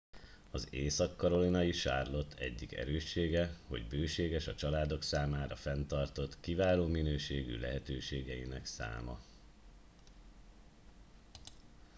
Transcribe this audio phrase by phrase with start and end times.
[0.51, 8.65] az észak karolinai charlotte egyik erőssége hogy bőséges a családok számára fenntartott kiváló minőségű lehetőségeinek
[8.65, 9.19] száma